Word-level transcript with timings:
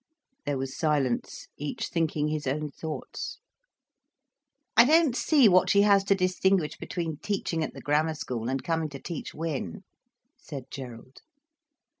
There 0.47 0.57
was 0.57 0.75
silence, 0.75 1.47
each 1.57 1.89
thinking 1.89 2.29
his 2.29 2.47
own 2.47 2.71
thoughts. 2.71 3.37
"I 4.75 4.83
don't 4.83 5.15
see 5.15 5.47
what 5.47 5.69
she 5.69 5.81
has 5.83 6.03
to 6.05 6.15
distinguish 6.15 6.75
between 6.75 7.17
teaching 7.17 7.63
at 7.63 7.75
the 7.75 7.81
Grammar 7.81 8.15
School, 8.15 8.49
and 8.49 8.63
coming 8.63 8.89
to 8.89 8.99
teach 8.99 9.35
Win," 9.35 9.83
said 10.39 10.71
Gerald. 10.71 11.17